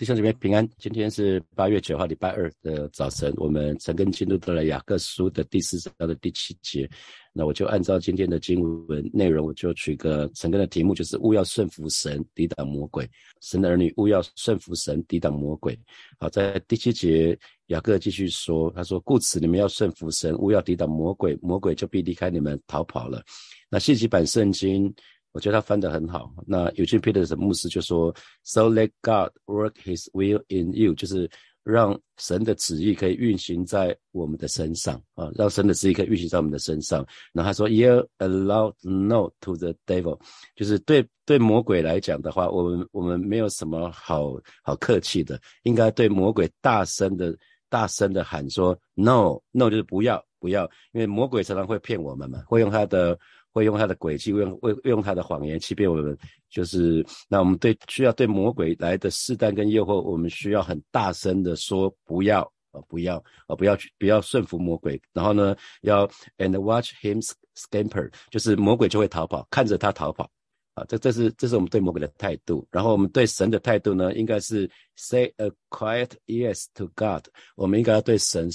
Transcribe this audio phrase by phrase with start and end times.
[0.00, 6.88] 弟兄姊妹平安，今天是八月九号，礼拜二的早晨，我们陈根进入到了雅各书的第四章的第七节。
[7.34, 13.06] 那我就按照今天的经文内容，我就取个陈根的题目，就是勿要顺服神，抵挡魔鬼。
[13.42, 15.78] 神的儿女勿要顺服神，抵挡魔鬼。
[16.18, 23.22] 好，在第七节，雅各继续说，他说：“故此你们要顺服神，勿要抵挡魔鬼，魔鬼就必离开你们逃跑了。”
[23.68, 24.90] 那信息版圣经。
[25.32, 26.32] 我觉得他翻得很好。
[26.46, 31.30] 那有些 Peter 的牧师就说：“So let God work His will in you，就是
[31.62, 40.20] 让神的旨意可以运行在我们的身上啊，让神的旨意可以运行在我们的身上。”然后他说：“You allow no to the devil，
[40.56, 47.36] 就是对对魔鬼来讲的话，我们我们没有什么好好客气的，应该对魔鬼大声的
[47.68, 53.16] 大声的喊说：No no，就是不要不要，因为魔鬼常常会骗我们嘛，会用他的。”
[53.52, 56.16] 会用他的诡计，用会用他的谎言欺骗我们，
[56.48, 65.00] 就是那我们对需要对魔鬼来的试探跟诱惑，我们需要很大声的说不要啊，不要啊，不要去不要顺服魔鬼。
[65.12, 66.06] 然后呢，要
[66.38, 67.20] and watch him
[67.56, 70.30] scamper，就是魔鬼就会逃跑，看着他逃跑
[70.74, 70.84] 啊。
[70.88, 72.66] 这这是这是我们对魔鬼的态度。
[72.70, 77.24] 然后我们对神的态度呢，应该是 say a quiet yes to God，
[77.56, 78.48] 我们应该要对神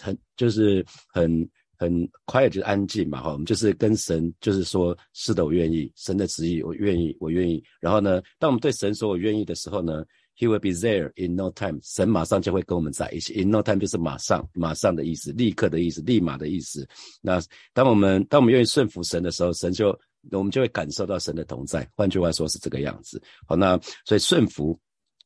[0.00, 1.48] 很就是很。
[1.82, 7.60] 很快就是安静嘛，哈，我们就是跟神，就是说，是的，我愿意，神的旨意，我愿意，我愿意。
[7.80, 10.04] 然后呢，当我们对神说我愿意的时候呢
[10.38, 13.34] ，He will be there in no time，神马上就会跟我们在一起。
[13.42, 16.86] In no time 就是马上，马上的意思，立刻的意思，立马的意思。
[17.20, 17.40] 那
[17.72, 19.88] 当我们当我们愿意顺服神的时候，神就
[20.30, 21.84] 我们就会感受到神的同在。
[21.96, 23.20] 换句话说，是这个样子。
[23.44, 24.78] 好，那所以顺服。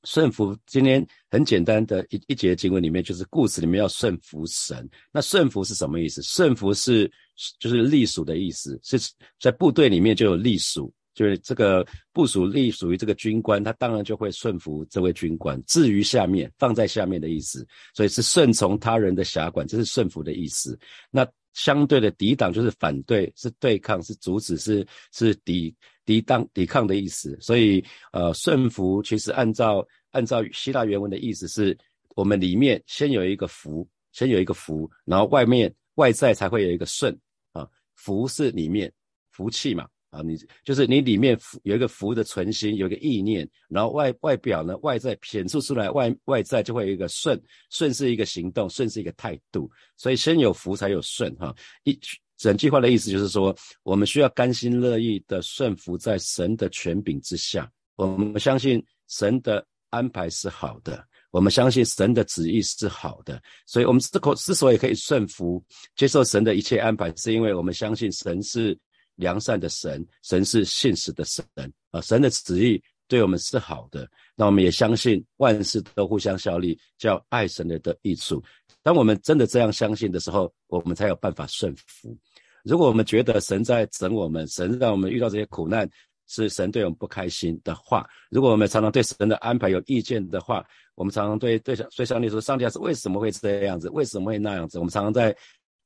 [0.06, 4.88] 顺服，今天很简单的一一节经文里面，就是故事里面要顺服神。
[5.10, 6.22] 那顺服是什么意思？
[6.22, 7.10] 顺服是
[7.58, 8.96] 就是隶属的意思，是
[9.40, 15.60] 在部队里面就有隶属，就是这个部属隶属于这个军官，他当然就会顺服这位军官。
[15.64, 20.78] 至于下面放在下面的意思，所以是顺从他人的辖管，这是顺服的意思。
[21.10, 25.74] 那相对的抵挡就是反对，是对抗，是阻止，是是抵。
[26.06, 29.84] 抵挡、抵抗的意思，所以呃，顺服其实按照
[30.16, 31.76] 按照希腊原文的意思是，
[32.14, 37.14] 我们里面先有一个福，先有一个福，然后外面外在才会有一个顺
[37.52, 38.90] 啊，福是里面
[39.30, 47.38] 福气嘛啊，你就是你里面有一个福的存心，有一个意念，然后外外表呢外在显出出来，外外在就会有一个顺，
[47.68, 51.54] 顺是一个行动，顺是一个态度，所以先有福才有顺哈
[51.84, 51.98] 一。
[52.38, 57.66] 整句话的意思就是说，我们需要甘心乐意的顺服在神的权柄之下。
[57.94, 65.62] 我们相信神的安排是好的，我们相信神的旨意是好的，所以，我们之口之所以可以顺服、
[65.94, 68.78] 接受神的一切安排，是因为我们相信神是
[69.16, 71.44] 良善的神，神是信实的神
[71.90, 74.08] 啊，神的旨意对我们是好的。
[74.34, 78.42] 那我们也相信万事都互相效力，叫爱神的的益处。
[78.82, 82.16] 当我们真的这样相信的时候，我们才有办法顺服。
[82.62, 85.88] 如果我们觉得神在整我们，神让我们遇到这些苦难
[86.26, 90.64] 是神对我们不开心的话，如果我们常常对神的安排有意见的话，
[90.94, 93.88] 我们常常对对对上帝说：“上帝是为什么会这样子？
[93.90, 95.36] 为什么会那样子？”我们常常在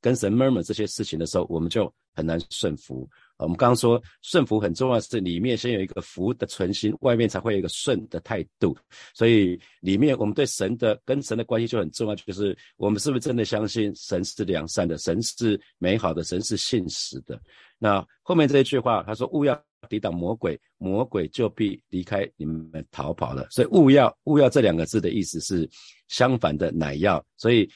[0.00, 3.09] 跟神 murmur 这些事情的时候，我们就很难顺服。
[3.37, 8.77] 我们刚刚说顺服很重要，是里面先有一个服的存心，外面才会有一个顺的态度。
[9.15, 17.41] 所以里面我们对神的跟神的关系就很重要，就是我们是不是真的相信神是良善的，神是美好的，神是信实的。
[17.79, 19.59] 那后面这一句话，他说勿要
[19.89, 23.47] 抵挡魔鬼，魔鬼就必离开你们逃跑了。
[23.51, 25.69] 所以勿要勿要这两个字的意思是
[26.09, 27.25] 相反的，乃要。
[27.37, 27.69] 所以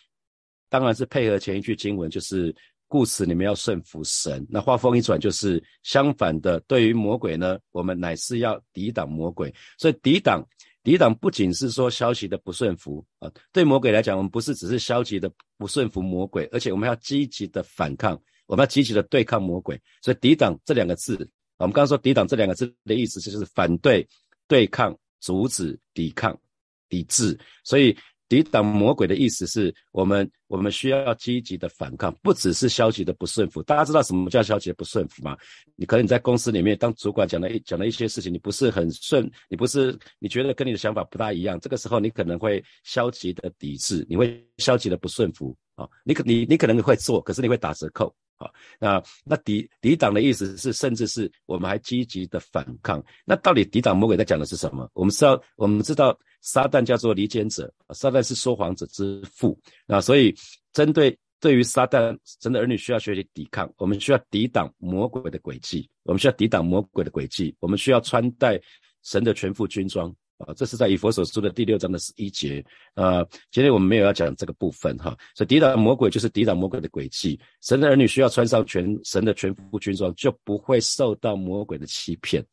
[0.69, 2.55] 当然是配合前一句经文，就是。
[2.87, 4.47] 故此，你们要顺服神。
[4.49, 6.61] 那话锋一转，就是相反的。
[6.61, 9.53] 对于魔鬼呢，我们乃是要抵挡魔鬼。
[9.79, 10.47] 所以，抵挡、
[10.85, 13.33] 抵挡不仅是说消极的不顺服啊。
[13.53, 19.81] 对魔鬼来讲，我们不是只是消极的不顺服魔鬼，而且我们要积极的反抗，我们要积极的对抗魔鬼。
[20.01, 21.29] 所以，抵挡这两个字，
[21.59, 24.07] 我们刚刚说抵挡这两个字的意思，就是反对、
[24.49, 26.39] 对抗、阻止、抵抗、
[26.89, 27.39] 抵制。
[27.65, 27.97] 所以。
[28.27, 33.63] 抵挡魔鬼的意思是我们，我们需要积极的反抗，不只是消极的不顺服。
[33.63, 35.37] 大家知道什么叫消极的不顺服吗？
[35.77, 45.87] 你可能你在公司里面当主管，讲了一讲了一些事情，你不是很顺，你不是你觉得跟你的想法不大一样，这个时候你可能会消极的抵制，你会消极的不顺服啊。
[46.03, 48.13] 你可你你可能会做，可是你会打折扣。
[48.45, 53.03] 啊，那那抵抵挡的意思是，甚至是我们还积极的反抗。
[53.25, 54.91] 那到底抵挡魔鬼在讲的是什么？
[54.95, 59.59] 我们知道，我们知道撒旦叫做离间者，撒旦是说谎者之父。
[59.87, 60.35] 那所以，
[60.73, 63.71] 针对对于撒旦，神的儿女需要学习抵抗。
[63.77, 68.61] 我们需要抵挡魔鬼的诡计，我们需要抵挡魔鬼的诡计，我们需要穿戴
[69.03, 72.65] 神的全副军装啊，这是在以佛所书的第六章的十一节。
[72.95, 77.39] 啊，今天我们没有要讲这个部分哈，所以抵挡魔鬼就是抵挡魔鬼的诡计。
[77.61, 82.45] 神的儿女需要穿上全神的全副军装，就不会受到魔鬼的欺骗。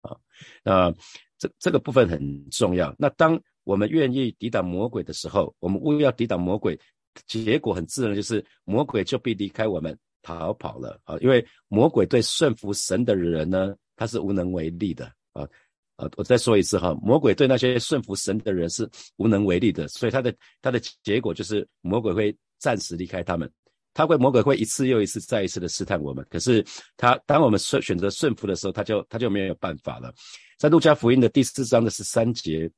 [0.00, 0.16] 啊，
[0.64, 0.92] 那
[1.38, 2.94] 这这个部分很重要。
[2.98, 6.78] 那当我们愿意抵挡魔鬼的时候，我们务要抵挡魔鬼，
[7.26, 15.48] 结果很自然就是魔鬼就必离开我们逃跑了啊，因为魔鬼对顺服神的人呢，他是无能为力的啊。
[15.98, 23.50] 啊，我再说一次哈，魔鬼对那些顺服神的人是无能为力的，所以他的他的结果就是魔鬼会暂时离开他们，
[23.92, 26.64] 他会魔鬼会一次又一次再一次的试探我们，可是
[26.96, 30.14] 他当我们顺选择顺服的时候，他就他就没有办法了。
[30.56, 32.70] 在路加福音的第四章的十三节，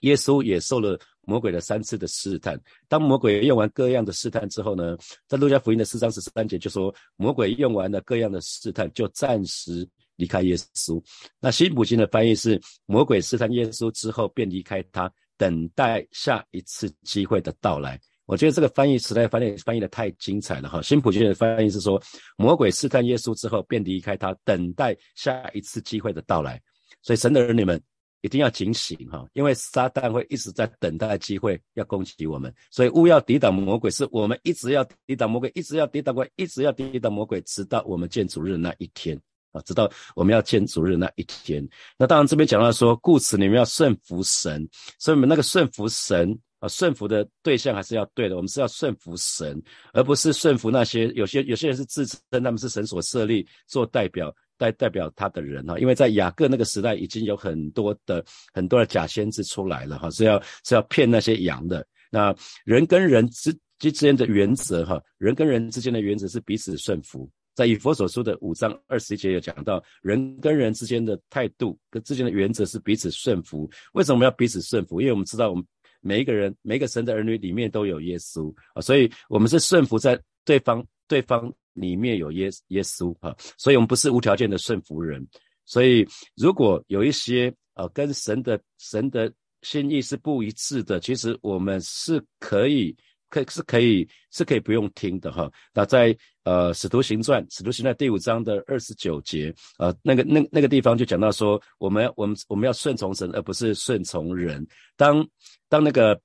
[0.00, 2.58] 耶稣也受了魔鬼的三次的试探。
[2.88, 4.96] 当魔鬼用完各样的试探之后呢，
[5.28, 9.86] 在路加福音的四章十三节就说，魔鬼用完了各样的试探，就暂时。
[10.16, 11.02] 离开耶稣，
[11.40, 18.00] 那新普京的翻译是魔鬼试探耶稣之后便离开他，等待下一次机会的到来。
[18.24, 20.82] 我觉得这个翻译实在翻译翻译的太精彩了哈。
[20.82, 22.02] 新普京的翻译是说
[22.36, 26.60] 魔鬼试探耶稣之后便离开他，等待下一次机会的到来。
[27.02, 27.80] 所以神的儿女们
[28.22, 39.16] 一定要警醒哈，因为撒旦会一直在等待机会要攻击我们，所以勿要抵挡魔鬼，是我们一直要抵挡魔鬼，一直要抵挡鬼，一直要抵挡魔鬼，直到我们见主日那一天。
[39.56, 41.66] 啊，直到我们要见主日那一天。
[41.98, 44.68] 那当然这边讲到说，故此你们要顺服神，
[44.98, 48.36] 所以我们那个顺服神啊，顺服的对象还是要对的。
[48.36, 49.60] 我们是要顺服神，
[49.92, 55.78] 而不是顺服那些有些有些人是自称他们是神所设立做代表代代表他的人哈。
[55.78, 61.86] 因为在雅各那个时代，已经有很多的很多的假先知出来了哈，是要是要骗那些羊的。
[62.10, 67.28] 那人跟人之之间的原则哈，人跟人之间的原则是彼此顺服。
[67.56, 73.68] 在以佛所说的五章二十节有讲到，人跟人之间的态度跟之间的原则是彼此顺服。
[73.94, 75.00] 为什么要彼此顺服？
[75.00, 75.64] 因为我们知道，我们
[76.02, 85.26] 每一个人、每一个神的儿女里面都有耶稣啊，所以我们是顺服在对方对方里面有耶耶稣啊，所以我们不是无条件的顺服人。
[85.64, 86.06] 所以
[86.36, 89.32] 如果有一些啊跟神的神的
[89.62, 92.94] 心意是不一致的，其实我们是可以。
[93.28, 95.50] 可是可以是可以不用听的哈。
[95.74, 104.66] 那在呃《使徒行传》《使徒行传》第五章的二十九节，呃，那个那那个地方就讲到说，我们我们我们要顺从神，而不是顺从人。
[104.96, 105.26] 当
[105.68, 106.18] 当那个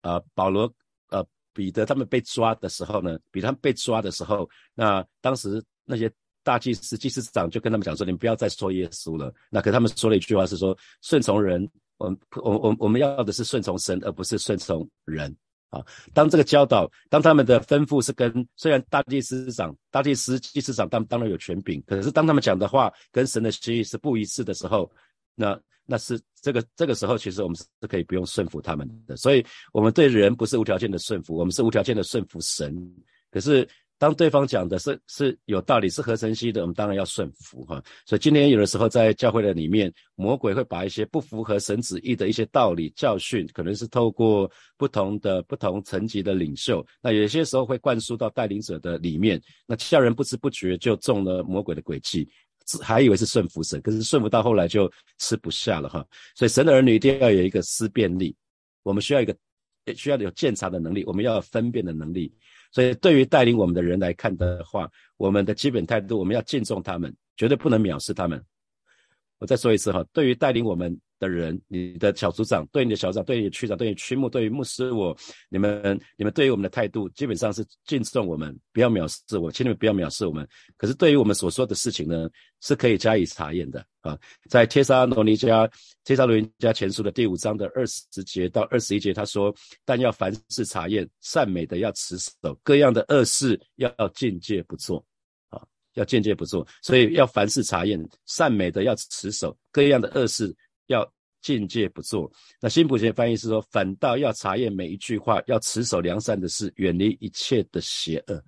[0.00, 0.72] 呃保罗
[1.10, 6.10] 呃彼得他们被抓的时候呢，比他们被抓的时候，那当时那些
[6.42, 9.32] 大祭司祭司长就跟他们讲说，你们不要再说耶稣了。
[9.50, 11.68] 那可他们说了一句话是说，顺从人，
[11.98, 15.36] 我我我我们要的是顺从神，而不是顺从人。
[15.70, 15.84] 啊，
[16.14, 24.90] 当这个教导，当他们的吩咐是跟虽然大祭司长、大祭司、祭司长他们当然有权柄，可是当他们讲的话跟神的心意是不一致的时候，
[25.34, 29.16] 那那是这个这个时候，其实我们是可以不用顺服他们的。
[29.16, 32.74] 所以，我们对人不是无条件的顺服，我们是无条件的顺服神。
[33.30, 33.68] 可是。
[33.98, 37.82] 当对方讲的是是有道理，是合成息的，我们当然要顺服哈。
[38.04, 52.28] 所以今天有的时候在教会的里面，魔鬼会把一些不符合神旨意的一些道理教训，可能是透过不同的不同层级的领袖，那有些时候会灌输到带领者的里面，那教人不知不觉就中了魔鬼的诡计，
[52.82, 56.06] 还以为是顺服神，可是顺服到后来就吃不下了哈。
[56.34, 58.36] 所以神的儿女一定要有一个思辨力，
[58.82, 59.34] 我们需要一个
[59.96, 62.30] 需要有鉴察的能力，我们要有分辨的能力。
[62.72, 68.44] 所以，对于带领我们的人来看的话，我们的基本态度，我们要敬重他们，绝对不能藐视他们。
[69.38, 71.00] 我再说一次哈，对于带领我们。
[71.18, 75.16] 的人，你的小组长，对你的小组长，对你的区长，对你区牧，对于牧师，我
[75.48, 80.46] 你们你们对于我们的态度，基本上是敬重我们，不要藐视我，请你们不要藐视我们。
[80.76, 82.28] 可是对于我们所说的事情呢，
[82.60, 84.18] 是可以加以查验的啊。
[84.48, 85.70] 在帖撒罗尼迦
[86.04, 89.54] 帖撒罗尼迦前书的第五章的二十节到二十一节，他说：
[89.84, 95.04] 但要凡事查验，善美的要持守，各样的恶事要境界不做
[95.48, 95.62] 啊，
[95.94, 96.66] 要境界不做。
[96.82, 100.54] 所以要凡事查验，善美的要持守，各样的恶事。
[100.86, 101.06] 要
[101.42, 102.28] 境界不做，
[102.60, 108.42] 那新普贤翻译是说，反倒要查验每一句话，要持守良善的事，远离一切的邪恶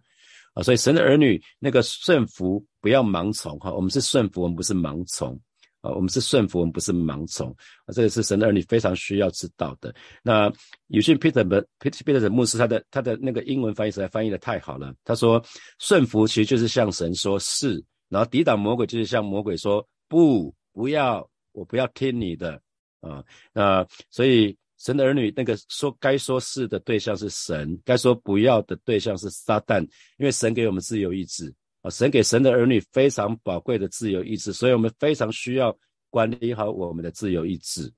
[0.55, 0.65] 啊！
[0.65, 3.73] 所以神的儿女那个顺服，不要盲从哈。
[3.73, 5.41] 我们是顺服，我们不是盲从
[5.81, 5.93] 啊。
[5.93, 7.51] 我们是顺服，我们不是盲从
[7.87, 7.95] 啊。
[7.95, 9.95] 这个是神的儿女非常需要知道的。
[10.25, 10.51] 那
[10.89, 14.93] 有些 Peter 的 Peter Peter 的牧师，他的他的那个英文翻译实在翻译的太好了。
[15.05, 15.41] 他说，
[15.79, 21.25] 顺服其实就是向神说是，然后抵挡魔鬼就是向魔鬼说不，不要。
[21.53, 22.61] 我不要听你的
[23.01, 29.83] 啊，那所以神的儿女那个说该说是的对象是神，该说不要的对象是撒旦，
[30.19, 31.53] 因为神给我们自由意志
[31.83, 35.77] 啊，神给神的儿女非常宝贵的自由意志，所以我们非常需要
[36.11, 37.93] 管理好我们的自由意志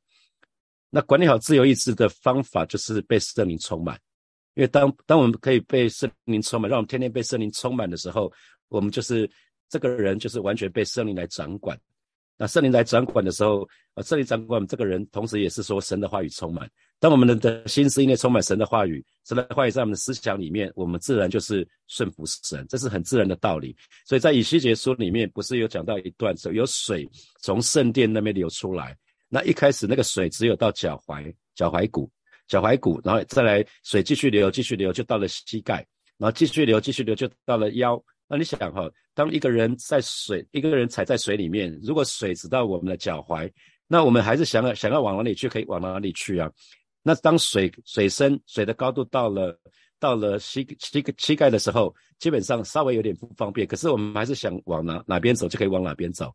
[0.90, 3.98] 那管理好自由意志的方法就是被圣灵充满。
[4.54, 8.30] 因为当当我们可以被圣灵充满，让我们天天被圣灵充满的时候，
[8.68, 9.30] 我们就是
[9.68, 11.78] 这个人就是完全被圣灵来掌管。
[12.40, 16.66] 那圣灵来掌管的时候，呃，圣灵掌管这个人，同时也是说神的话语充满。
[16.98, 23.76] 当我们的心思因为充满神的话语，神的话语在我们的思想里面，我们自然就是顺服神，这是很自然的道理。
[24.06, 27.06] 所以在以西结书里面，不是有讲到一段说有水
[27.42, 28.96] 从圣殿那边流出来，
[29.28, 32.10] 那一开始那个水只有到脚踝脚踝骨。
[32.48, 38.02] 脚踝骨，然后再来水继续流，继续流就到了膝盖，然后继续流，继续流就到了腰。
[38.30, 43.50] 那你想哈，当一个人在水，一个人踩在水里面，如果水只到我们的脚踝，
[43.88, 46.48] 那我们还是想要想要往哪里去，可以往哪里去啊？
[47.02, 49.58] 那当水水深，水的高度到了
[49.98, 56.32] 到了膝膝膝盖的时候，基本上稍微有点不方便，可是我们还是想往哪哪边走就可以往哪边走。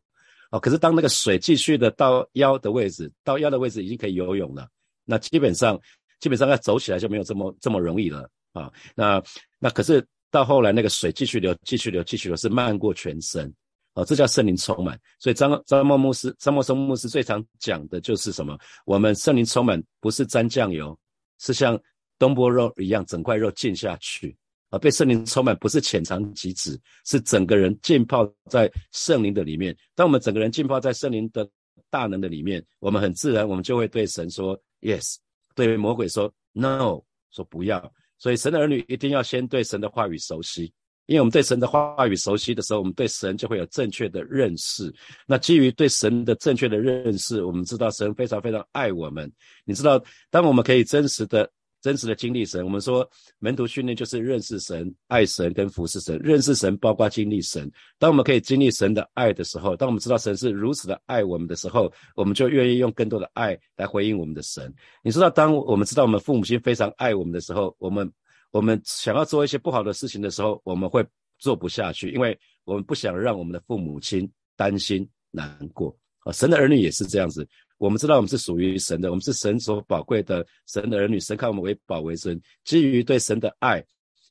[0.51, 4.67] 哦，可是当那个水继续的到腰的位置，到腰的位置已经可以游泳了，
[5.05, 5.79] 那基本上。
[6.21, 8.71] 基本上要走起来就没有这么这么容易了啊！
[8.95, 9.21] 那
[9.59, 13.53] 那可是到后来那个水继续流，继续流，继续流是漫过全身
[13.93, 14.03] 哦！
[14.03, 14.99] 这叫圣灵充满。
[15.19, 18.57] 所以张张默牧师、张默松牧师最常讲的就是什么？
[18.85, 20.97] 我们圣灵充满不是沾酱油，
[21.39, 21.79] 是像
[22.19, 24.35] 东坡肉一样整块肉浸下去
[24.69, 24.77] 啊！
[24.77, 29.75] 被圣灵充满不是浅尝即止，是整个人浸泡在圣灵的里面。
[29.95, 31.47] 当我们整个人浸泡在圣灵的
[31.89, 35.15] 大能的里面，我们很自然，我们就会对神说 yes。
[35.53, 37.01] 对魔鬼说 “no”，
[37.31, 37.93] 说不要。
[38.17, 40.71] 所以神的儿女一定要先对神的话语熟悉，
[41.05, 44.93] 因为我们对神的话语熟悉的时候，我们对神就会有正确的认识。
[45.27, 49.31] 那基于对神的正确的认识，我们知道神非常非常爱我们。
[49.63, 51.49] 你知道，当我们可以真实的。
[51.85, 56.17] 真实的经历神，我们说门徒训练就是认识神、爱神跟服侍神。
[56.17, 57.71] 认识神包括经历神。
[57.99, 64.73] 当我们可以经历神的爱的时候，当我们知道神是如此的爱我们的时候，我们就愿意用更多的爱来回应我们的神。
[65.03, 68.11] 你知道，当我们知道我们父母亲非常爱我们的时候，我们
[68.49, 71.05] 我们想要做一些不好的事情的时候，我们会
[71.37, 74.27] 做不下去，因为我们不想让我们的父母亲
[74.57, 75.95] 担心难过。
[76.21, 77.47] 啊，神的儿女也是这样子。
[77.77, 82.39] 我们知道我们是属于神的，我们是神所宝贵的神的儿女，神看我们为宝为尊。
[82.63, 83.83] 基于对神的爱，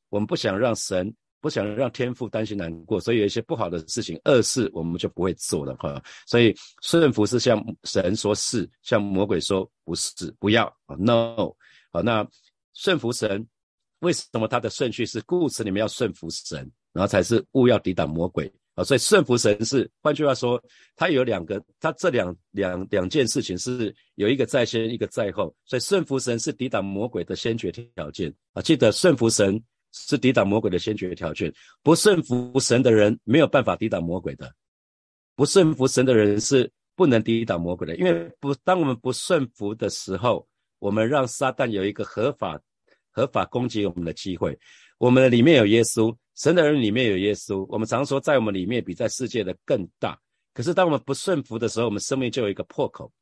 [0.08, 6.02] 我们不想让神，不想让天父担心难过，所以有一些不好的事情、恶事，我们就不会做了哈。
[6.26, 11.52] 所以顺服是向神说是，向魔鬼说不是，不要啊，no。
[11.92, 12.26] 好，那
[12.72, 13.46] 顺服神，
[13.98, 16.58] 为什么它的顺序是故事里面要顺服神，
[16.92, 18.50] 然后才是勿要抵挡魔鬼？
[18.74, 20.62] 啊，所以顺服神是，换句话说，
[20.96, 28.34] 他有两个，他这两两两件事情是有一个在先，一个在后，所以顺服神是抵挡魔鬼的先决条件。
[28.52, 28.60] 啊。
[28.60, 29.62] 记得顺服神
[29.92, 31.52] 是抵挡魔鬼的先决条件，
[31.82, 34.52] 不顺服神的人没有办法抵挡魔鬼的，
[35.36, 40.46] 不顺服神的人是不能抵挡魔鬼的，因为不，当我们不顺服的时候，
[40.80, 42.60] 我们让撒旦有一个合法
[43.12, 44.58] 合法攻击我们的机会，
[45.04, 46.16] 我们的里面有耶稣。
[46.34, 50.18] 神的人里面有耶稣，我们常说在我们里面比在世界的更大。
[50.54, 53.12] 可是当我们不顺服的时候，我们生命就有一个破口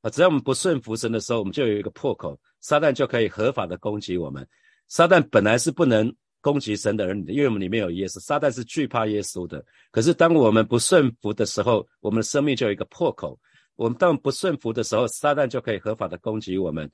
[0.00, 0.10] 啊！
[0.10, 4.44] 只要我们不顺服神的时候，我们就有一个破口，撒旦就可以合法的攻击我们。
[4.88, 8.18] 撒旦本来是不能攻击神的人的，因为我们里面有耶稣。
[8.18, 9.64] 撒旦是惧怕耶稣的。
[9.92, 13.38] 可是当我们不顺服的时候，我们的生命就有一个破口。
[13.76, 16.90] 我们当不顺服的时候，撒旦就可以合法的攻击我们。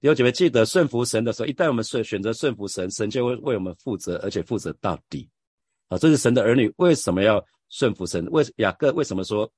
[0.00, 5.28] 弟兄姐妹，记得顺服神的时候，一旦我们顺选择顺服神，神就会为我们负责，而且负责到底。
[5.88, 8.24] 啊，这是神的儿女为什么要顺服神？
[8.30, 9.50] 为雅各为什么说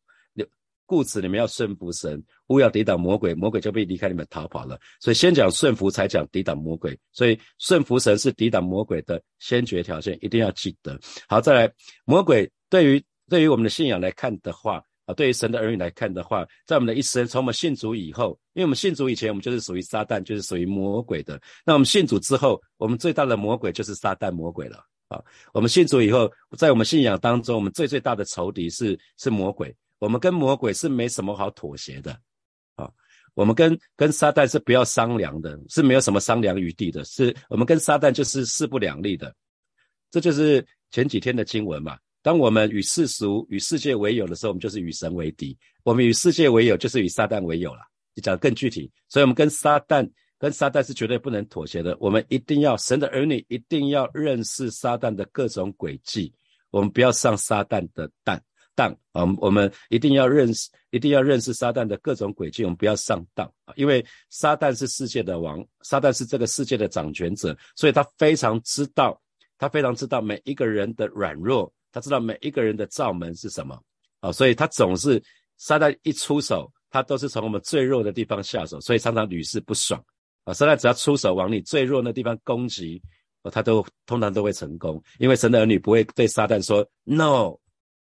[0.86, 4.80] 故此你们要顺服神，勿要抵挡魔鬼，魔鬼就被离开你们逃跑了。
[4.98, 6.98] 所以先讲顺服，才讲抵挡魔鬼。
[7.12, 10.98] 所以顺服神是抵挡魔鬼的先决条件，一定要记得。
[11.28, 11.72] 好，再来，
[12.06, 14.82] 魔鬼对于对于我们的信仰来看的话。
[15.14, 21.40] 对于神的儿女来看的话，在我们的一生，从我们信主以后，因为我们信主以前，我们就是属于撒旦，就是属于魔鬼的。
[21.64, 25.22] 那我们信主之后，我们最大的魔鬼就是撒旦魔鬼了啊！
[25.52, 29.74] 我们信主以后，在我们信仰当中，我们最最大的仇敌是是魔鬼。
[29.98, 32.12] 我们跟魔鬼是没什么好妥协的
[32.76, 32.90] 啊！
[33.34, 39.34] 我们跟跟撒旦是不要商量的，是没有什么商量余地的，是我们跟撒旦就是势不两立的。
[40.10, 41.98] 这就是前几天的经文嘛。
[42.22, 47.80] 当我们与世俗、与世界为友的时候，我们就是与神为敌；我们与世界为友，就是与撒旦为友了。
[48.14, 50.06] 你讲更具体，所以我们跟撒旦、
[50.38, 51.96] 跟撒旦是绝对不能妥协的。
[52.00, 56.32] 我们一定要神的儿女一定要认识撒旦的各种诡计，
[56.70, 58.38] 我们不要上撒旦的当
[58.74, 59.24] 当啊！
[59.38, 63.72] 我们一定要认识，一定要认识撒旦的各种诡计，我们不要上当啊！
[63.76, 69.20] 因为撒旦是世界的王，撒旦是这个世界的掌权者，所以他非常知道，
[69.56, 71.72] 他非常知道每一个人的软弱。
[71.92, 73.80] 他知道每一个人的罩门是什么，
[74.20, 75.22] 啊，所以他总是
[75.56, 80.02] 撒旦一出手，他都是从我们最弱的地方下手，所以常常屡试不爽
[80.44, 80.54] 啊。
[80.54, 83.02] 撒旦只要出手往你最弱那地方攻击，
[83.52, 87.56] 他都通常都会成功，因为神的儿女不会对撒旦说 no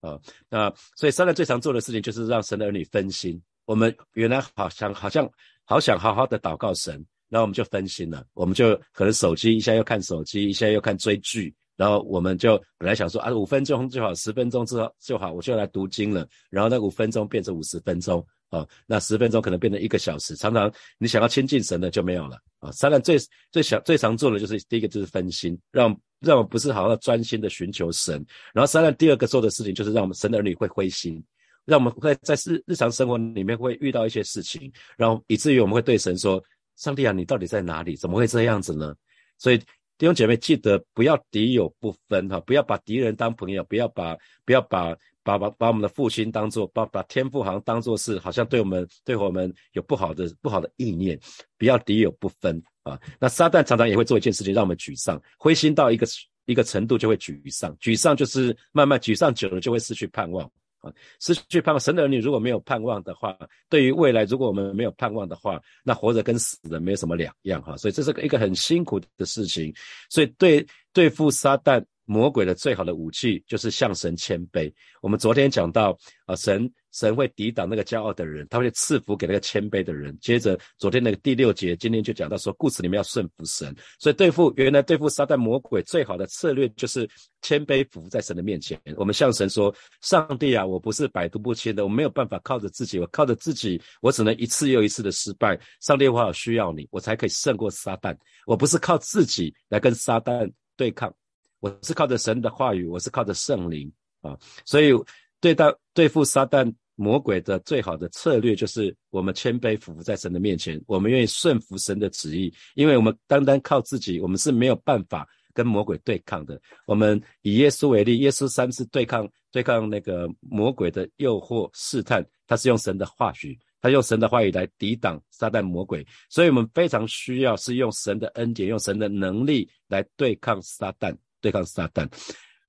[0.00, 0.18] 啊。
[0.48, 3.40] 那所以撒旦最常做的事情就是让神的儿女分心。
[3.66, 5.30] 我们原来好想好像
[5.64, 6.94] 好想好好的祷告神，
[7.28, 11.54] 然后我们就分心了，我们就可能手机一下又看手机，一下又看追剧。
[11.78, 16.26] 然后我们就本来想说啊，五分钟就好，十分钟之后就好，我就来读经了。
[16.50, 18.18] 然后那五分钟变成五十分钟
[18.50, 20.34] 啊，那十分钟可能变成一个小时。
[20.34, 20.68] 常常
[20.98, 22.72] 你想要亲近神的就没有了啊。
[22.72, 23.16] 撒旦最
[23.52, 28.26] 最想最常做的就是第一个就是分心，让让我们不是好好专心的寻求神。
[28.52, 31.22] 然后撒旦第二个做的事情就是让我们神的儿女会灰心，
[31.64, 36.42] 让我们会在日日常生活里面会遇到一些事情，然后以至于我们会对神说：
[36.74, 37.94] 上帝啊，你到底在哪里？
[37.94, 38.92] 怎么会这样子呢？
[39.38, 39.60] 所以。
[39.98, 51.18] 弟兄姐妹，记得不要敌友不分哈，不要把敌人当朋友，不要把不要把把把把我们的父亲当做把把天父好像当做是好像对我们对我们有不好的不好的意念，
[51.58, 52.96] 不要敌友不分啊。
[53.18, 56.06] 那撒旦常常也会做一件事情，让我们沮丧、灰心到一个
[56.46, 60.48] 一个程度就会沮丧，沮丧就是慢慢沮丧久了就会失去盼望。
[60.80, 63.36] 啊，失去盼望，神的儿女如果没有盼望的话，
[63.68, 67.76] 对于未来，如果我们没有盼望的话，那活着跟死的没有什么两样哈。
[67.76, 69.74] 所以这是一个很辛苦的事情。
[70.10, 71.84] 所以对对付撒旦。
[72.08, 74.72] 魔鬼的最好的武器就是向神谦卑。
[75.02, 80.16] 我们昨天讲到啊，神神会抵挡那个骄傲的人，他会赐福给那个谦卑的人。
[80.18, 83.76] 接着昨天那个第六节，今天就讲到说，故事里面要顺服神。
[84.00, 87.06] 所以对付原来对付撒旦魔鬼最好的策略就是
[87.42, 88.80] 谦卑服在神的面前。
[88.96, 95.60] 我们向神说：上帝啊，我不是百毒不侵的，我没有办法靠着自己，我靠着自己，我只能一次又一次的失败。
[95.82, 98.16] 上帝，我好需要你，我才可以胜过撒旦。
[98.46, 101.14] 我不是靠自己来跟撒旦对抗。
[101.60, 104.92] 我是靠着神的话语，我是靠着圣灵啊，所以
[105.40, 116.60] 对待对付撒旦魔鬼的最好的策略，就是我们谦卑服在神的面前，我们愿意顺服神的旨意，因为我们单单靠自己，我们是没有办法跟魔鬼对抗的。
[116.86, 131.16] 我们以耶稣为例，耶稣三次对抗对抗那个魔鬼的诱惑试探，他是用神的话语，他用神的话语来抵挡撒旦魔鬼，所以我们非常需要是用神的恩典，用神的能力来对抗撒旦。
[131.40, 132.06] 对抗撒旦，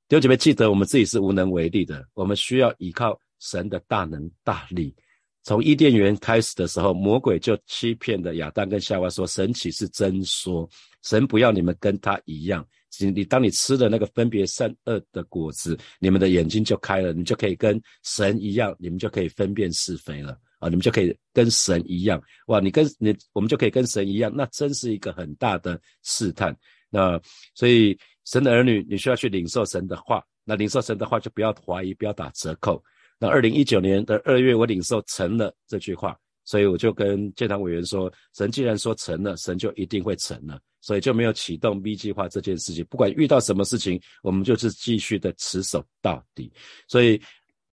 [0.07, 4.95] 弟兄姐妹记得，我们自己是无能为力的，我们需要依靠神的大能大力。
[5.43, 10.69] 从伊甸园开始的时候，魔鬼就欺骗的亚当跟夏娃说：“神岂是真说，
[11.01, 12.63] 神不要你们跟他一样。
[12.99, 20.67] 你当你吃了那个分别善恶的果子，你们的眼睛就开了，你就可以跟神一样，你们就可以分辨是非了啊！
[20.67, 22.59] 你们就可以跟神一样哇！
[22.59, 26.55] 你跟你我们就可以跟神一样，那真是一个很大的试探。
[26.89, 27.19] 那
[27.55, 27.97] 所以。
[28.29, 30.23] 神的儿女，你需要去领受神的话。
[30.43, 32.81] 那领受神的话，就不要怀疑，不要打折扣。
[33.17, 36.15] 那二零一九年的二月，我领受成了这句话，
[36.45, 42.85] 所以我就跟建堂委员说：神既然说成了，神就一定会成了，所以就没有启动 B 计划这件事情。
[42.85, 46.51] 不管遇到什么事情，我们就是继续的持守到底。
[46.87, 47.19] 所以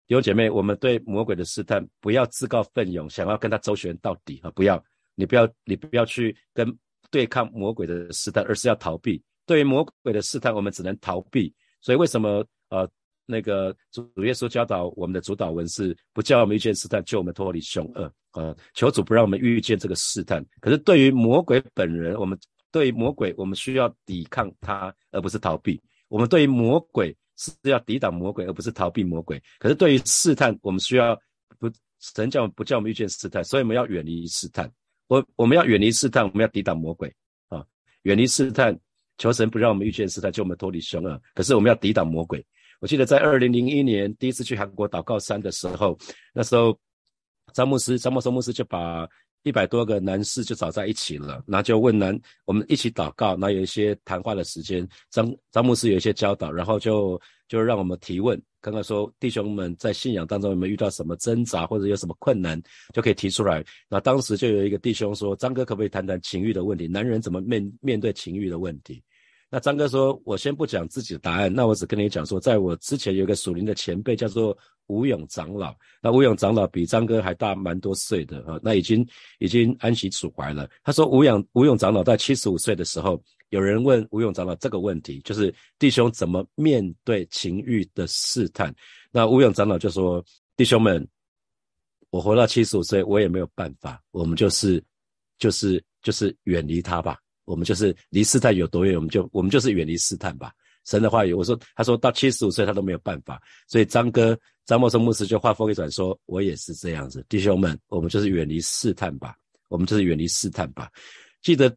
[0.07, 4.51] 有姐妹，我们对魔鬼的试探，不要自告奋勇，想要跟他周旋到底啊！
[4.51, 4.83] 不要，
[5.15, 6.71] 你不要，你不要去跟
[7.09, 9.21] 对抗魔鬼的试探，而是要逃避。
[9.45, 11.53] 对于魔鬼的试探，我们只能逃避。
[11.82, 12.89] 所以为什么呃
[13.25, 18.56] 那个主耶稣教导我们的主导文是不叫我们遇见试探，救我们脱离凶恶啊？
[18.73, 20.45] 求主不让我们遇见这个试探。
[20.60, 22.38] 可是对于魔鬼本人，我们
[22.71, 25.82] 对魔鬼，我们需要抵抗他，而不是逃避。
[26.08, 29.41] 我们对于魔鬼是要抵挡魔鬼，而不是逃避魔鬼。
[29.60, 31.17] 可是对于试探，我们需要
[31.60, 34.71] 不神叫不叫我们遇见试探，所以我们要远离试探。
[35.08, 37.13] 我我们要远离试探，我们要抵挡魔鬼
[37.47, 37.65] 啊，
[38.03, 38.77] 远离试探。
[39.17, 41.21] 求神不让我们遇见试探，救我们脱离凶恶。
[41.34, 42.45] 可是我们要抵挡魔鬼。
[42.80, 45.97] 我记得在二零零一年第一次去韩国祷告山的时候，
[46.34, 46.78] 那时候
[47.54, 49.08] 张牧师、张牧松牧师就把
[49.43, 58.41] 一百多个男士就找在一起了，然后就问男我们一起祷告，那有一些谈话的时间，张张牧师有一些教导，然后就就让我们提问。
[58.62, 62.62] 刚刚说弟兄们在信仰当中有没有遇到什么挣扎或者有什么困难，
[62.93, 63.63] 就可以提出来。
[63.89, 66.88] 那当时就有一个弟兄说：“张哥可不可以谈谈情欲的问题？
[66.88, 69.03] 男人怎么面面对情欲的问题？”
[69.53, 75.75] 那张哥说：“我先不讲自己的答案，那我只跟你讲说，在我之前有个属灵的前辈叫做吴勇长老。
[76.01, 80.67] 那吴勇长老比张哥还大蛮多岁的啊，那已经已经安息楚怀了。
[80.83, 83.21] 他说吴勇吴勇长老在七十五岁的时候。”
[83.53, 88.73] 有人问吴勇长老这个问题，就是弟兄怎么面对情欲的试探？
[89.11, 90.25] 那吴勇长老就说
[90.57, 91.07] ：“弟兄们，
[92.09, 94.83] 我活到七十五岁，我也没有办法，我们就是
[95.37, 100.51] 就是就是远离他吧，我们就是离试探有多远，我们就我们就是远离试探吧。
[100.86, 101.34] 神的话语。
[101.34, 109.34] 我说，他说到七十五岁他都没有办法，所以张哥张默生牧师就话锋一转说，我也是这样子，弟兄们，我们就是远离试探吧，
[109.69, 110.89] 我们就是远离试探吧。
[111.41, 111.69] 记得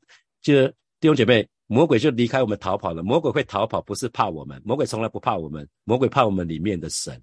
[0.42, 3.02] 记得弟兄姐妹，魔鬼就离开我们逃跑了。
[3.02, 7.20] 魔鬼会逃跑，不是怕我们，魔鬼从来不怕我们，魔鬼怕我们里面的神，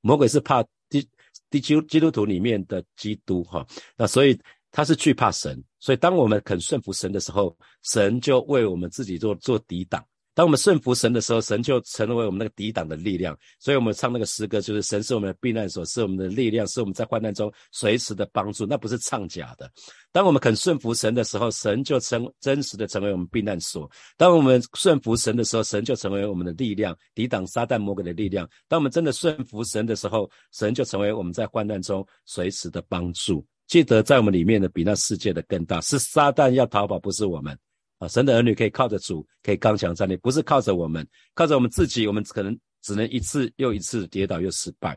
[0.00, 1.02] 魔鬼是怕基
[1.50, 3.66] 基基基督徒里面的基督哈。
[3.96, 4.38] 那所以
[4.70, 5.60] 他是惧怕神。
[5.86, 10.04] 所以，当我们肯顺服神的时候，神就为我们自己做做抵挡。
[10.34, 13.38] 当我们顺服神的时候，神就成为我们那个抵挡的力量。
[13.60, 18.66] 所以我们唱那个诗歌，就是神是我们的避难所，是我们的力量，是我们在患难中随时的帮助。
[18.66, 19.70] 那不是唱假的。
[20.10, 23.88] 当我们肯顺服神的时候，神就成真实的成为我们避难所。
[24.16, 28.44] 当我们顺服神的时候，神就成为我们的力量，抵挡撒旦魔鬼的力量。
[28.66, 33.46] 当我们真的顺服神的时候，神就成为我们在患难中随时的帮助。
[33.66, 37.58] 记得在我们里面的比那世界的更大，是撒旦要逃跑，不是我们
[37.98, 38.06] 啊！
[38.06, 44.96] 神的儿女可以靠着主，可以刚强站立，不是靠着我们，靠着我们自己，我们可能只能一次又一次跌倒又失败。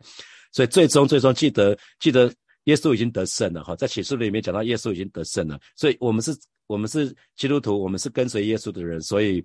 [0.51, 2.31] 所以最终最终记得记得
[2.65, 6.31] 耶稣已经得胜了哈，在启示录里面讲到耶稣已经得胜了，所以我们是
[6.67, 9.43] 我们是基督徒，我们是跟随耶稣的人，所以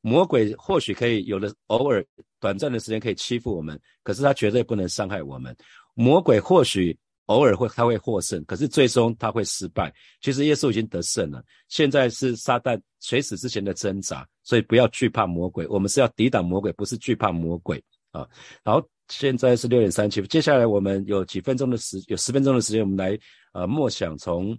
[0.00, 2.04] 魔鬼或许可以有的偶尔
[2.40, 5.56] 短暂的时间可以欺负我们，可是他绝对不能伤害我们。
[5.94, 6.98] 魔鬼或许。
[7.26, 9.92] 偶尔会他会获胜，可是最终他会失败。
[10.20, 15.66] 其实耶稣已经得胜了，现在是撒旦垂死之前的挣扎，所以不要惧怕魔鬼。
[15.68, 18.26] 我们是要抵挡魔鬼，不是惧怕魔鬼啊。
[18.64, 23.18] 然后现在是六点三七，接下来我们有几分钟的时，有十分钟的时间，我们来
[23.52, 24.56] 呃默想从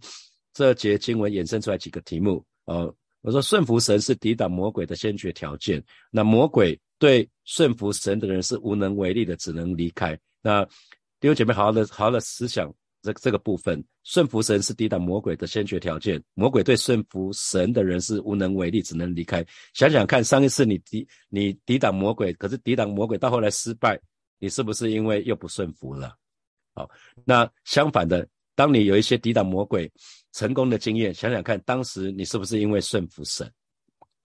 [0.54, 10.18] 这节经文衍生出来几个题目呃，我说顺服神是抵挡魔鬼的先决条件，那魔鬼对顺服神的人是无能为力的，只能离开。
[10.42, 10.68] 那
[11.20, 16.24] 弟兄姐妹，好好的，好好的思想这这个部分，顺服神是抵挡魔鬼的先决条件。
[16.36, 19.44] 魔鬼对顺服神的人是无能为力，只能离开。
[19.74, 24.00] 想想看，上一次你抵你抵挡魔鬼，可是抵挡魔鬼到后来失败，
[24.38, 26.16] 你是不是因为又不顺服了？
[26.76, 26.88] 好，
[27.26, 29.92] 那相反的，当你有一些抵挡魔鬼
[30.34, 33.52] 成功的经验，想想看，当时你是不是因为顺服神？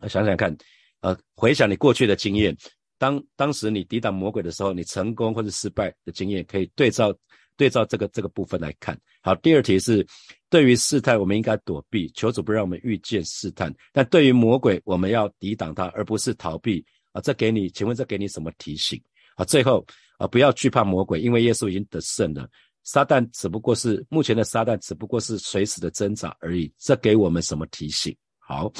[0.08, 0.54] 想想看，
[1.00, 2.54] 呃，回想你过去的经验。
[3.02, 7.12] 当当时你抵挡魔鬼的时候，你成功或者失败的经验可以对照
[7.56, 8.96] 对照这个这个部分来看。
[9.20, 10.06] 好，第二题是
[10.48, 17.20] 对于试探，我们应该躲避，求主不让我们遇见试探；但对于魔鬼，我们要抵挡他，而不是逃避啊。
[17.20, 19.02] 这给你，请问这给你什么提醒？
[19.34, 19.84] 啊，最后
[20.16, 22.48] 啊，不要惧怕魔鬼，因为耶稣已经得胜了。
[22.84, 26.72] 撒旦只不过是目前的撒旦，只不过是随时的挣扎而已。
[26.78, 28.16] 这给我们什么提醒？
[28.38, 28.72] 好。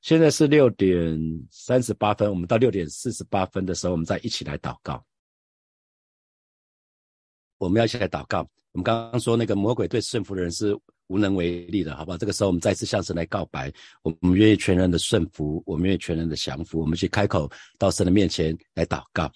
[0.00, 1.18] 现在是六点
[1.50, 5.04] 三十八分，我们到六点四十八分的时候，我们再一起来祷告。
[7.58, 8.48] 我们要一起来祷告。
[8.72, 12.18] 我们刚刚说那个魔鬼对顺服的人是无能为力的，好不好？
[12.18, 19.30] 这个时候我们再次向神来告白，我们愿意全人的顺服，我们愿意全人的降服，我们去开口到神的面前来祷告。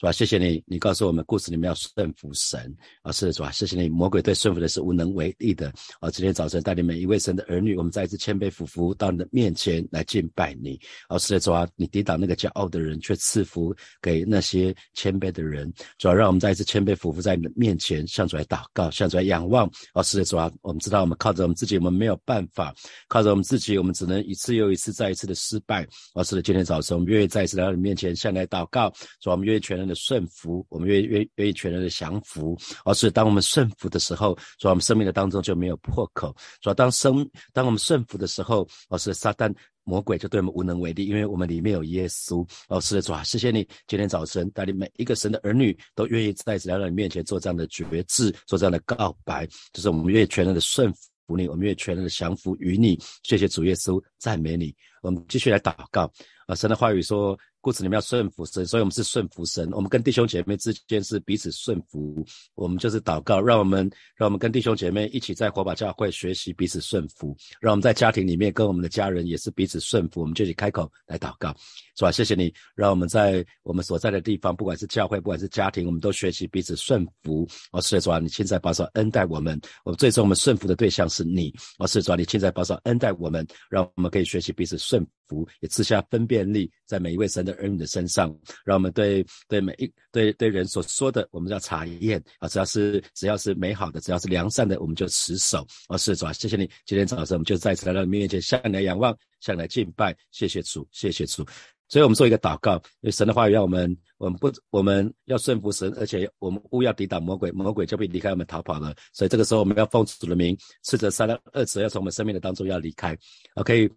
[0.00, 0.12] 是吧？
[0.12, 3.50] 谢谢你，你告诉我们故事里面要顺服神啊，是是吧？
[3.50, 6.10] 谢谢你，魔鬼对顺服的是无能为力的啊。
[6.10, 15.70] 今天早晨带领每一位神的儿女，我们再一次谦卑俯伏到你的面前来敬拜你啊，是的，主啊，你抵挡那个骄傲的人，却赐福给那些谦卑的人。
[15.98, 22.74] 主要让我们再一次谦卑俯伏在你的面前，向主来祷告，向主来仰望啊，是的，主啊，我们知道我们靠着我们自己，我们没有办法
[23.06, 26.24] 靠着我们自己，我们只能一次又一次再一次的失败啊。
[26.24, 29.89] 是的，今天早晨我们愿意再一次来到你面前，向你来祷告，主，我们愿意全人。
[29.90, 36.34] 的顺服，我们愿愿愿意全然的降服，而是当我们顺服的时候，说我们生命的当中就没有破口。
[36.62, 42.46] 说当生当我们顺服的时候，而是撒旦魔鬼就对我们无能为力，因为我们里面有耶稣。
[42.68, 50.92] 哦，是的，主啊，谢谢你今天早晨带领每一个神的儿女都愿意在来到你面前做这样的决志，做这样的告白，就是我们愿意全然的顺
[51.26, 52.98] 服你，我们愿意全然的降服于你。
[53.24, 54.74] 谢谢主耶稣，赞美你。
[55.02, 56.12] 我们继续来祷告
[56.46, 57.38] 啊，神的话语说。
[57.60, 59.70] 故此，你们要顺服神，所以我们是顺服神。
[59.72, 62.24] 我们跟弟兄姐妹之间是彼此顺服。
[62.54, 67.36] 我们就是祷告，让我们让我们跟弟兄姐妹一起在火把教会学习彼此顺服。
[67.60, 70.20] 让我们在家庭里面跟我们的家人也是彼此顺服。
[70.20, 71.54] 我们就去开口来祷告，
[71.96, 72.10] 是吧？
[72.10, 77.46] 谢谢你，让我们在我们所在的地方，不管是教会，不管是家庭，我们都学习彼此顺服。
[77.72, 79.60] 哦，是，主啊，你现在保守恩待我们。
[79.84, 81.54] 我们最终我们顺服的对象是你。
[81.78, 87.60] 哦，是主啊，你现在保守恩待我们，让我们可以学习彼此顺服，也赐下分辨力，在每一位神的。
[87.60, 95.66] 儿女的身上，让我们对对每一对对人所说的，我们要查验啊，只要是只要是美好的，只要是良善的，我们就持守。
[95.88, 101.46] 啊，是主啊，谢谢你，今天早上我们就再次来到你面前，向你来仰望，向你来敬拜，谢谢主，谢谢主。
[101.88, 108.94] 所以我们做一个祷告，因为神的话语让我们，我们不我们要顺服神，而且我们勿要抵挡魔鬼，魔鬼就会离开我们逃跑了。
[109.12, 113.14] 所以这个时候我们要奉主的名，斥责撒旦恶者要从我们生命的当中要离开。
[113.56, 113.90] OK。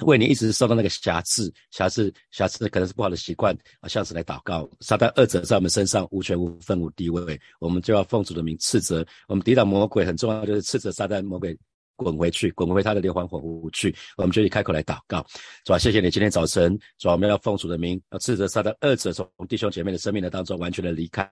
[0.00, 4.68] 为你一直受到那个瑕疵、瑕疵、瑕疵，可能是不好的习惯啊，向神来祷告。
[4.80, 9.06] 撒旦二者在我们身上无权无分无地位，我们就要奉主的名斥责。
[9.28, 11.56] 我们抵挡魔鬼很重要，就是斥责撒旦魔鬼。
[11.96, 13.94] 滚回去，滚回他的连环火湖去。
[14.16, 15.24] 我们就以开口来祷告，
[15.64, 21.28] 主啊，谢谢你今天早晨，主啊，我们要奉主的名，要斥责撒旦二者从弟兄姐妹的生命的当中完全的离开，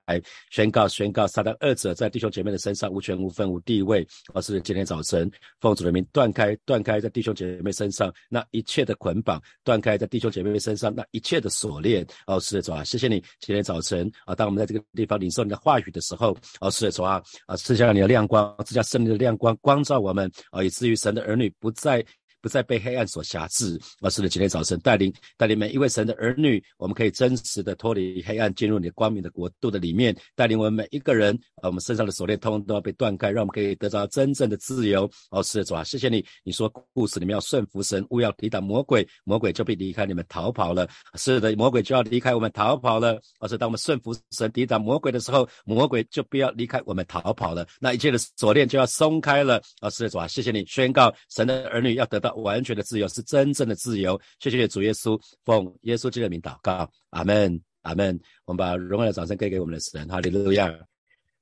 [0.51, 4.07] 宣告宣告撒旦二者在弟兄姐妹的身上无权无分无地位。
[4.35, 12.07] 而是今天早晨奉主的名断开断开在弟兄姐妹身上那一切的捆绑，断开在弟兄姐妹身上那一切的锁链。
[12.27, 20.31] 哦，是的，主啊，谢谢你今天早晨啊，当我们在这个地方领受你的话语的时候，哦，是的，主啊，啊，赐下你的亮光，赐下圣灵的亮光，光照我们。
[20.51, 22.05] 啊，以至于神的儿女不再。
[22.41, 35.11] 不再被黑暗所辖制，而是的，今天早晨带领带领每一位神的儿女，我们可以真实的脱离黑暗，进入你的光明的国度的里面，带领我们每一个人，啊，我们身上的锁链通通都要被断开，让我们可以得到真正的自由。
[35.31, 40.89] 哦，是的，主啊，谢谢你，你说故事里面要顺服神，勿要抵挡魔鬼，魔鬼就被离开你们逃跑了。
[41.15, 43.21] 是的，魔鬼就要离开我们逃跑了。
[43.39, 47.67] 而是当我们顺服神，抵挡魔鬼的时候，魔鬼就不要离开我们逃跑了。
[47.81, 49.63] 那一切的锁链就要松开了。
[49.81, 52.30] 哦，是的，主啊，谢谢你宣告神的儿女要得到。
[52.35, 54.21] 完全的自由是真正的自由。
[54.39, 58.19] 谢谢主耶稣，奉耶稣基督的名祷告，阿门，阿门。
[58.45, 60.69] 我们把荣耀的掌声给给我们的神，哈利路亚。
[60.69, 60.77] 弟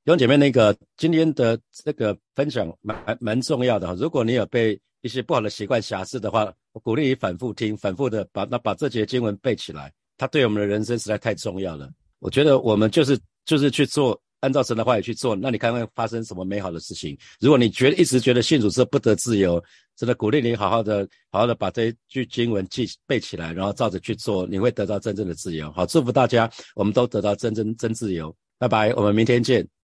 [0.07, 3.94] 兄姐妹，那个今天的这个分享蛮蛮重要的哈。
[3.98, 9.92] 如果你有被一些不好的习惯辖制的话，我鼓励你反复听，反复的把那把这节经文背起来。
[10.16, 11.90] 它对我们的人生实在太重要了。
[12.18, 14.20] 我觉得我们就是就是去做。
[14.40, 17.18] 按照神的话语去做，那你看看发生什么美好的事情？
[17.40, 19.61] 如果你觉得一直觉得信主是不得自由，
[19.99, 25.73] 真的鼓励你好好的、好好的把这一句经文记背起来，然后照着去做，你会得到真正的自由。
[25.73, 28.33] 好，祝福大家，我们都得到真真真自由。
[28.59, 29.78] 拜拜，我们明天见。